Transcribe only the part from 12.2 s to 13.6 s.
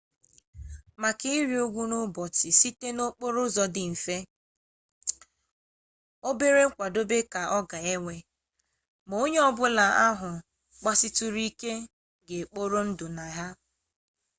ga-ekpori ndụ na ha